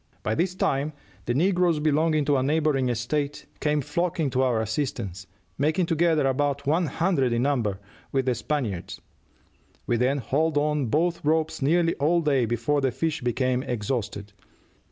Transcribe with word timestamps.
By 0.23 0.33
this 0.33 0.55
time 0.55 0.93
the 1.25 1.35
negroes 1.35 1.77
belonging 1.79 2.25
to 2.25 2.35
a 2.37 2.41
neighboring 2.41 2.89
estate 2.89 3.45
came 3.59 3.81
flocking 3.81 4.31
to 4.31 4.41
our 4.41 4.59
assistance, 4.59 5.27
making 5.59 5.85
together 5.85 6.25
about 6.25 6.65
one 6.65 6.87
hundred 6.87 7.31
in 7.31 7.43
number, 7.43 7.77
with 8.11 8.25
the 8.25 8.33
Spaniards. 8.33 8.99
We 9.85 9.97
then 9.97 10.17
hauled 10.17 10.57
on 10.57 10.87
both 10.87 11.23
ropes 11.23 11.61
nearly 11.61 11.93
all 11.97 12.21
day 12.21 12.47
before 12.47 12.81
the 12.81 12.89
fish 12.89 13.21
became 13.21 13.61
exhausted. 13.61 14.33